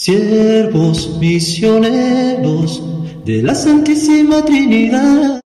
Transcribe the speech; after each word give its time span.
siervos 0.00 1.18
misioneros 1.18 2.82
de 3.26 3.42
la 3.42 3.54
Santísima 3.54 4.42
Trinidad. 4.42 5.42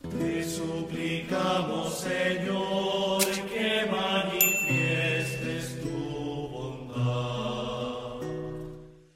Te 0.00 0.44
suplicamos, 0.48 1.98
Señor, 1.98 3.22
que 3.52 3.84
manifiestes 3.90 5.78
tu 5.82 5.90
bondad. 6.48 8.22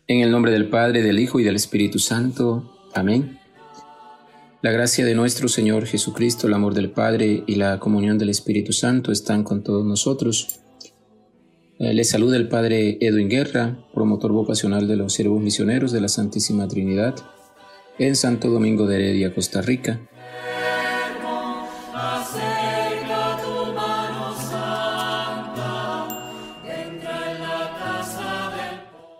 En 0.06 0.20
el 0.20 0.30
nombre 0.30 0.52
del 0.52 0.68
Padre, 0.68 1.02
del 1.02 1.20
Hijo 1.20 1.40
y 1.40 1.44
del 1.44 1.56
Espíritu 1.56 1.98
Santo. 1.98 2.70
Amén. 2.92 3.38
La 4.60 4.72
gracia 4.72 5.06
de 5.06 5.14
nuestro 5.14 5.48
Señor 5.48 5.86
Jesucristo, 5.86 6.48
el 6.48 6.52
amor 6.52 6.74
del 6.74 6.90
Padre 6.90 7.44
y 7.46 7.54
la 7.54 7.80
comunión 7.80 8.18
del 8.18 8.28
Espíritu 8.28 8.74
Santo 8.74 9.10
están 9.10 9.42
con 9.42 9.62
todos 9.62 9.86
nosotros. 9.86 10.65
Eh, 11.78 11.92
les 11.92 12.08
saluda 12.08 12.38
el 12.38 12.48
Padre 12.48 12.96
Edwin 13.02 13.28
Guerra, 13.28 13.76
promotor 13.92 14.32
vocacional 14.32 14.88
de 14.88 14.96
los 14.96 15.12
siervos 15.12 15.42
misioneros 15.42 15.92
de 15.92 16.00
la 16.00 16.08
Santísima 16.08 16.66
Trinidad 16.66 17.14
en 17.98 18.16
Santo 18.16 18.48
Domingo 18.48 18.86
de 18.86 18.96
Heredia, 18.96 19.34
Costa 19.34 19.60
Rica. 19.60 20.00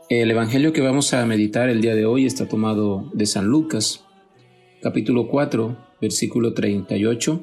El 0.09 0.31
Evangelio 0.31 0.73
que 0.73 0.81
vamos 0.81 1.13
a 1.13 1.27
meditar 1.27 1.69
el 1.69 1.83
día 1.83 1.95
de 1.95 2.07
hoy 2.07 2.25
está 2.25 2.49
tomado 2.49 3.11
de 3.13 3.27
San 3.27 3.45
Lucas, 3.45 4.05
capítulo 4.81 5.29
4, 5.29 5.77
versículo 6.01 6.55
38 6.55 7.43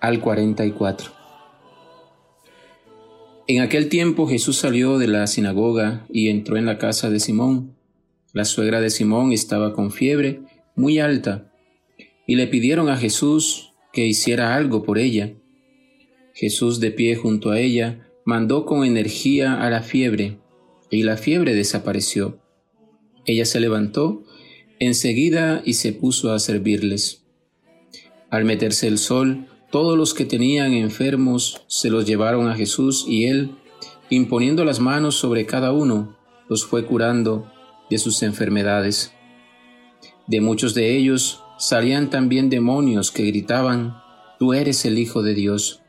al 0.00 0.20
44. 0.20 1.19
En 3.50 3.60
aquel 3.60 3.88
tiempo 3.88 4.28
Jesús 4.28 4.58
salió 4.58 4.96
de 4.96 5.08
la 5.08 5.26
sinagoga 5.26 6.06
y 6.08 6.28
entró 6.28 6.56
en 6.56 6.66
la 6.66 6.78
casa 6.78 7.10
de 7.10 7.18
Simón. 7.18 7.74
La 8.32 8.44
suegra 8.44 8.80
de 8.80 8.90
Simón 8.90 9.32
estaba 9.32 9.72
con 9.72 9.90
fiebre 9.90 10.42
muy 10.76 11.00
alta 11.00 11.50
y 12.28 12.36
le 12.36 12.46
pidieron 12.46 12.88
a 12.88 12.96
Jesús 12.96 13.72
que 13.92 14.06
hiciera 14.06 14.54
algo 14.54 14.84
por 14.84 14.98
ella. 14.98 15.32
Jesús 16.32 16.78
de 16.78 16.92
pie 16.92 17.16
junto 17.16 17.50
a 17.50 17.58
ella 17.58 18.06
mandó 18.24 18.64
con 18.64 18.84
energía 18.84 19.60
a 19.60 19.68
la 19.68 19.82
fiebre 19.82 20.38
y 20.88 21.02
la 21.02 21.16
fiebre 21.16 21.52
desapareció. 21.52 22.38
Ella 23.26 23.46
se 23.46 23.58
levantó 23.58 24.22
enseguida 24.78 25.60
y 25.64 25.72
se 25.72 25.92
puso 25.92 26.32
a 26.32 26.38
servirles. 26.38 27.24
Al 28.30 28.44
meterse 28.44 28.86
el 28.86 28.98
sol, 28.98 29.48
todos 29.70 29.96
los 29.96 30.14
que 30.14 30.24
tenían 30.24 30.72
enfermos 30.72 31.62
se 31.68 31.90
los 31.90 32.04
llevaron 32.04 32.48
a 32.48 32.56
Jesús 32.56 33.04
y 33.06 33.26
él, 33.26 33.52
imponiendo 34.08 34.64
las 34.64 34.80
manos 34.80 35.14
sobre 35.14 35.46
cada 35.46 35.72
uno, 35.72 36.16
los 36.48 36.66
fue 36.66 36.84
curando 36.84 37.50
de 37.88 37.98
sus 37.98 38.22
enfermedades. 38.22 39.12
De 40.26 40.40
muchos 40.40 40.74
de 40.74 40.96
ellos 40.96 41.42
salían 41.58 42.10
también 42.10 42.50
demonios 42.50 43.10
que 43.10 43.24
gritaban, 43.24 43.96
Tú 44.40 44.54
eres 44.54 44.86
el 44.86 44.98
Hijo 44.98 45.22
de 45.22 45.34
Dios. 45.34 45.82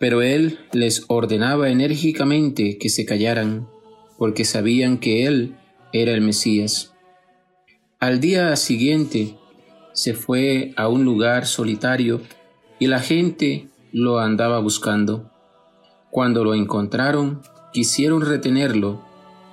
Pero 0.00 0.20
él 0.20 0.58
les 0.72 1.04
ordenaba 1.06 1.70
enérgicamente 1.70 2.76
que 2.76 2.88
se 2.88 3.06
callaran, 3.06 3.68
porque 4.18 4.44
sabían 4.44 4.98
que 4.98 5.26
él 5.26 5.54
era 5.92 6.12
el 6.12 6.22
Mesías. 6.22 6.92
Al 8.00 8.20
día 8.20 8.56
siguiente 8.56 9.36
se 9.92 10.14
fue 10.14 10.72
a 10.76 10.88
un 10.88 11.04
lugar 11.04 11.46
solitario 11.46 12.20
y 12.82 12.88
la 12.88 12.98
gente 12.98 13.68
lo 13.92 14.18
andaba 14.18 14.58
buscando. 14.58 15.30
Cuando 16.10 16.42
lo 16.42 16.52
encontraron, 16.52 17.40
quisieron 17.72 18.22
retenerlo 18.22 19.00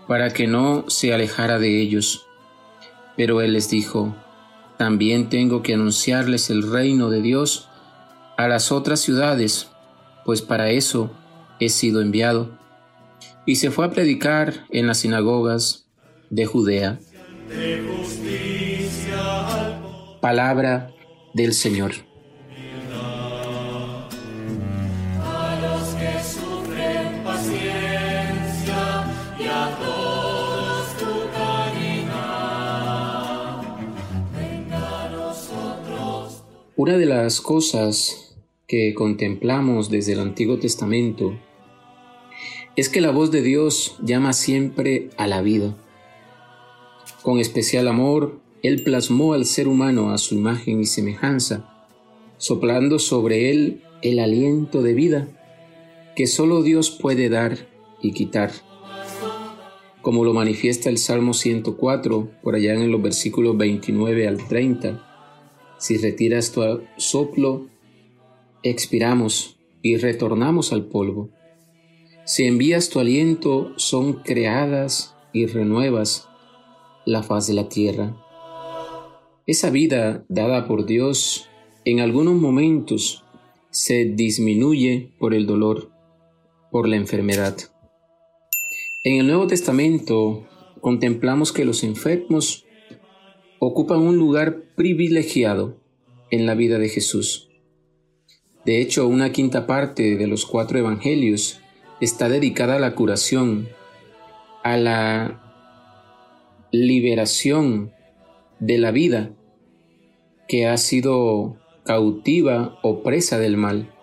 para 0.07 0.31
que 0.31 0.47
no 0.47 0.85
se 0.87 1.13
alejara 1.13 1.59
de 1.59 1.79
ellos. 1.79 2.25
Pero 3.15 3.41
él 3.41 3.53
les 3.53 3.69
dijo, 3.69 4.15
también 4.79 5.29
tengo 5.29 5.61
que 5.61 5.75
anunciarles 5.75 6.49
el 6.49 6.71
reino 6.71 7.11
de 7.11 7.21
Dios 7.21 7.69
a 8.35 8.47
las 8.47 8.71
otras 8.71 8.99
ciudades, 8.99 9.69
pues 10.25 10.41
para 10.41 10.71
eso 10.71 11.11
he 11.59 11.69
sido 11.69 12.01
enviado. 12.01 12.57
Y 13.45 13.57
se 13.57 13.69
fue 13.69 13.85
a 13.85 13.91
predicar 13.91 14.65
en 14.71 14.87
las 14.87 14.97
sinagogas 15.01 15.85
de 16.31 16.47
Judea. 16.47 16.97
Palabra 20.19 20.89
del 21.35 21.53
Señor. 21.53 22.08
Una 36.79 36.97
de 36.97 37.05
las 37.05 37.41
cosas 37.41 38.37
que 38.65 38.93
contemplamos 38.93 39.89
desde 39.89 40.13
el 40.13 40.21
Antiguo 40.21 40.59
Testamento 40.59 41.37
es 42.77 42.87
que 42.87 43.01
la 43.01 43.11
voz 43.11 43.31
de 43.31 43.41
Dios 43.41 43.97
llama 44.01 44.31
siempre 44.31 45.09
a 45.17 45.27
la 45.27 45.41
vida. 45.41 45.75
Con 47.21 47.37
especial 47.37 47.89
amor, 47.89 48.39
Él 48.63 48.81
plasmó 48.81 49.33
al 49.33 49.45
ser 49.45 49.67
humano 49.67 50.11
a 50.11 50.17
su 50.17 50.35
imagen 50.35 50.79
y 50.79 50.85
semejanza, 50.85 51.69
soplando 52.37 52.97
sobre 52.97 53.49
él 53.49 53.83
el 54.01 54.19
aliento 54.19 54.81
de 54.81 54.93
vida 54.93 55.27
que 56.15 56.27
solo 56.27 56.63
Dios 56.63 56.91
puede 56.91 57.27
dar 57.27 57.57
y 58.01 58.13
quitar. 58.13 58.53
Como 60.01 60.23
lo 60.23 60.33
manifiesta 60.33 60.89
el 60.89 60.97
Salmo 60.97 61.33
104, 61.33 62.31
por 62.41 62.55
allá 62.55 62.73
en 62.73 62.89
los 62.89 63.01
versículos 63.01 63.57
29 63.57 64.29
al 64.29 64.47
30, 64.47 65.08
si 65.79 65.97
retiras 65.97 66.51
tu 66.51 66.61
soplo, 66.97 67.67
expiramos 68.63 69.57
y 69.81 69.97
retornamos 69.97 70.73
al 70.73 70.85
polvo. 70.85 71.29
Si 72.25 72.43
envías 72.45 72.89
tu 72.89 72.99
aliento, 72.99 73.73
son 73.77 74.21
creadas 74.21 75.15
y 75.33 75.47
renuevas 75.47 76.27
la 77.05 77.23
faz 77.23 77.47
de 77.47 77.53
la 77.53 77.69
tierra. 77.69 78.15
Esa 79.47 79.71
vida 79.71 80.25
dada 80.29 80.67
por 80.67 80.85
Dios 80.85 81.49
en 81.85 82.01
algunos 82.01 82.35
momentos 82.35 83.23
se 83.71 84.05
disminuye 84.05 85.13
por 85.17 85.33
el 85.33 85.47
dolor, 85.47 85.91
por 86.71 86.87
la 86.87 86.97
enfermedad. 86.97 87.55
En 89.03 89.19
el 89.21 89.27
Nuevo 89.27 89.47
Testamento 89.47 90.45
contemplamos 90.81 91.51
que 91.51 91.65
los 91.65 91.83
enfermos 91.83 92.65
ocupan 93.59 93.99
un 93.99 94.17
lugar 94.17 94.63
privilegiado 94.75 95.77
en 96.31 96.45
la 96.45 96.55
vida 96.55 96.79
de 96.79 96.87
Jesús. 96.89 97.49
De 98.65 98.81
hecho, 98.81 99.07
una 99.07 99.31
quinta 99.31 99.67
parte 99.67 100.15
de 100.15 100.27
los 100.27 100.45
cuatro 100.45 100.79
evangelios 100.79 101.61
está 101.99 102.29
dedicada 102.29 102.75
a 102.75 102.79
la 102.79 102.95
curación, 102.95 103.67
a 104.63 104.77
la 104.77 105.43
liberación 106.71 107.91
de 108.59 108.77
la 108.77 108.91
vida 108.91 109.31
que 110.47 110.67
ha 110.67 110.77
sido 110.77 111.57
cautiva 111.83 112.77
o 112.81 113.03
presa 113.03 113.39
del 113.39 113.57
mal. 113.57 113.93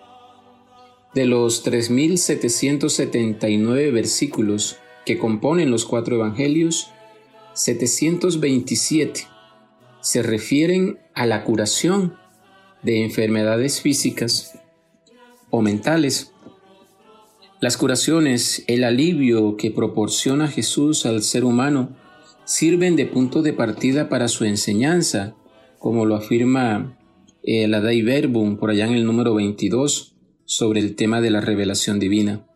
De 1.14 1.24
los 1.24 1.64
3.779 1.64 3.92
versículos 3.92 4.76
que 5.06 5.16
componen 5.18 5.70
los 5.70 5.86
cuatro 5.86 6.16
evangelios, 6.16 6.90
727 7.54 9.35
se 10.06 10.22
refieren 10.22 11.00
a 11.14 11.26
la 11.26 11.42
curación 11.42 12.14
de 12.84 13.02
enfermedades 13.02 13.80
físicas 13.80 14.56
o 15.50 15.62
mentales. 15.62 16.32
Las 17.60 17.76
curaciones, 17.76 18.62
el 18.68 18.84
alivio 18.84 19.56
que 19.56 19.72
proporciona 19.72 20.46
Jesús 20.46 21.06
al 21.06 21.24
ser 21.24 21.44
humano, 21.44 21.96
sirven 22.44 22.94
de 22.94 23.06
punto 23.06 23.42
de 23.42 23.52
partida 23.52 24.08
para 24.08 24.28
su 24.28 24.44
enseñanza, 24.44 25.34
como 25.80 26.06
lo 26.06 26.14
afirma 26.14 26.96
eh, 27.42 27.66
la 27.66 27.80
Dei 27.80 28.02
Verbum 28.02 28.58
por 28.58 28.70
allá 28.70 28.86
en 28.86 28.92
el 28.92 29.06
número 29.06 29.34
22 29.34 30.14
sobre 30.44 30.78
el 30.78 30.94
tema 30.94 31.20
de 31.20 31.30
la 31.30 31.40
revelación 31.40 31.98
divina. 31.98 32.46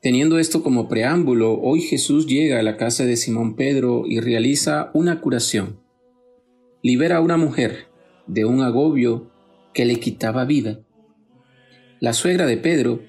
Teniendo 0.00 0.38
esto 0.38 0.62
como 0.62 0.88
preámbulo, 0.88 1.60
hoy 1.60 1.82
Jesús 1.82 2.26
llega 2.26 2.58
a 2.58 2.62
la 2.62 2.78
casa 2.78 3.04
de 3.04 3.18
Simón 3.18 3.54
Pedro 3.54 4.04
y 4.06 4.20
realiza 4.20 4.90
una 4.94 5.20
curación. 5.20 5.81
Libera 6.84 7.18
a 7.18 7.20
una 7.20 7.36
mujer 7.36 7.86
de 8.26 8.44
un 8.44 8.60
agobio 8.60 9.30
que 9.72 9.84
le 9.84 10.00
quitaba 10.00 10.44
vida. 10.44 10.80
La 12.00 12.12
suegra 12.12 12.44
de 12.44 12.56
Pedro 12.56 13.02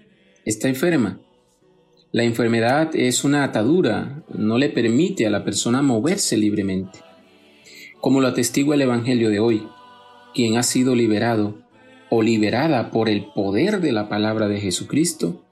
está 0.45 0.67
enferma. 0.67 1.19
La 2.11 2.21
enfermedad 2.21 2.91
es 2.95 3.23
una 3.23 3.43
atadura, 3.43 4.23
no 4.29 4.59
le 4.59 4.69
permite 4.69 5.25
a 5.25 5.31
la 5.31 5.43
persona 5.43 5.81
moverse 5.81 6.37
libremente. 6.37 6.99
Como 7.99 8.21
lo 8.21 8.27
atestigua 8.27 8.75
el 8.75 8.83
Evangelio 8.83 9.31
de 9.31 9.39
hoy, 9.39 9.67
quien 10.35 10.57
ha 10.57 10.63
sido 10.63 10.93
liberado 10.93 11.63
o 12.11 12.21
liberada 12.21 12.91
por 12.91 13.09
el 13.09 13.25
poder 13.33 13.81
de 13.81 13.91
la 13.91 14.07
palabra 14.07 14.47
de 14.47 14.61
Jesucristo, 14.61 15.43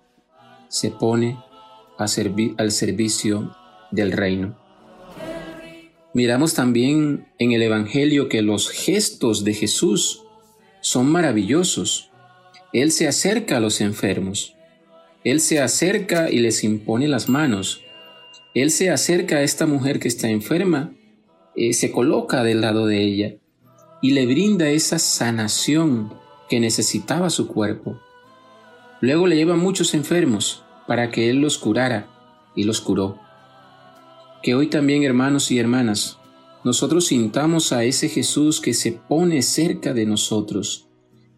se 0.68 0.92
pone 0.92 1.40
a 1.98 2.06
al 2.58 2.72
servicio 2.72 3.56
del 3.90 4.12
reino. 4.12 4.61
Miramos 6.14 6.54
también 6.54 7.28
en 7.40 7.54
el 7.54 7.62
Evangelio 7.62 8.28
que 8.28 8.42
los 8.42 8.70
gestos 8.70 9.46
de 9.46 9.54
Jesús 9.54 10.24
son 10.82 11.10
maravillosos. 11.10 12.12
Él 12.74 12.92
se 12.92 13.08
acerca 13.08 13.58
a 13.58 13.60
los 13.62 13.80
enfermos. 13.80 14.56
Él 15.24 15.40
se 15.40 15.62
acerca 15.62 16.30
y 16.30 16.40
les 16.40 16.64
impone 16.64 17.08
las 17.08 17.30
manos. 17.30 17.82
Él 18.54 18.72
se 18.72 18.90
acerca 18.90 19.38
a 19.38 19.44
esta 19.44 19.66
mujer 19.66 20.00
que 20.00 20.10
está 20.10 20.30
enferma, 20.30 20.94
eh, 21.56 21.74
se 21.74 21.92
coloca 21.92 22.44
del 22.44 22.62
lado 22.62 22.88
de 22.88 23.02
ella 23.02 23.36
y 24.02 24.12
le 24.12 24.26
brinda 24.26 24.70
esa 24.70 25.00
sanación 25.00 26.14
que 26.50 26.60
necesitaba 26.60 27.30
su 27.30 27.48
cuerpo. 27.48 28.02
Luego 29.00 29.28
le 29.28 29.36
lleva 29.38 29.56
muchos 29.56 29.94
enfermos 29.94 30.64
para 30.88 31.12
que 31.12 31.30
Él 31.30 31.38
los 31.38 31.58
curara 31.58 32.08
y 32.56 32.64
los 32.64 32.82
curó. 32.82 33.20
Que 34.42 34.56
hoy 34.56 34.68
también, 34.68 35.04
hermanos 35.04 35.52
y 35.52 35.60
hermanas, 35.60 36.18
nosotros 36.64 37.08
sintamos 37.08 37.72
a 37.74 37.84
ese 37.84 38.10
Jesús 38.10 38.60
que 38.60 38.74
se 38.74 38.92
pone 38.92 39.44
cerca 39.44 39.94
de 39.94 40.08
nosotros 40.08 40.88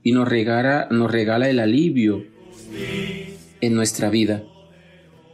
y 0.03 0.13
nos 0.13 0.27
regala, 0.27 0.87
nos 0.89 1.11
regala 1.11 1.49
el 1.49 1.59
alivio 1.59 2.25
en 3.59 3.73
nuestra 3.73 4.09
vida. 4.09 4.43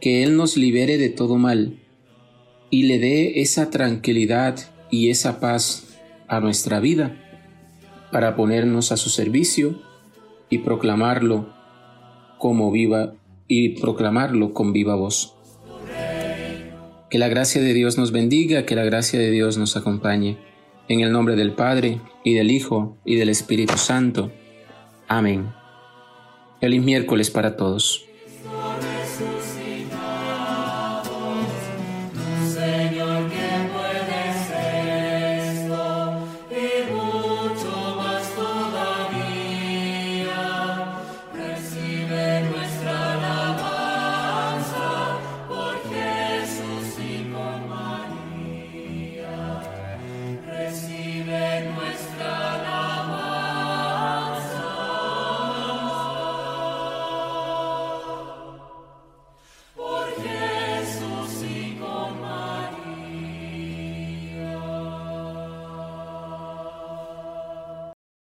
Que 0.00 0.24
Él 0.24 0.36
nos 0.36 0.56
libere 0.56 0.98
de 0.98 1.10
todo 1.10 1.36
mal 1.36 1.78
y 2.70 2.84
le 2.84 2.98
dé 2.98 3.40
esa 3.40 3.70
tranquilidad 3.70 4.58
y 4.90 5.10
esa 5.10 5.38
paz 5.38 5.96
a 6.26 6.40
nuestra 6.40 6.80
vida 6.80 7.16
para 8.10 8.34
ponernos 8.34 8.90
a 8.90 8.96
su 8.96 9.10
servicio 9.10 9.80
y 10.48 10.58
proclamarlo 10.58 11.52
como 12.38 12.72
viva 12.72 13.14
y 13.46 13.80
proclamarlo 13.80 14.54
con 14.54 14.72
viva 14.72 14.96
voz. 14.96 15.39
Que 17.10 17.18
la 17.18 17.28
gracia 17.28 17.60
de 17.60 17.74
Dios 17.74 17.98
nos 17.98 18.12
bendiga, 18.12 18.64
que 18.64 18.76
la 18.76 18.84
gracia 18.84 19.18
de 19.18 19.32
Dios 19.32 19.58
nos 19.58 19.76
acompañe. 19.76 20.38
En 20.88 21.00
el 21.00 21.10
nombre 21.10 21.34
del 21.34 21.52
Padre, 21.52 22.00
y 22.22 22.34
del 22.34 22.52
Hijo, 22.52 22.96
y 23.04 23.16
del 23.16 23.28
Espíritu 23.28 23.76
Santo. 23.76 24.30
Amén. 25.08 25.52
Feliz 26.60 26.82
miércoles 26.82 27.30
para 27.30 27.56
todos. 27.56 28.06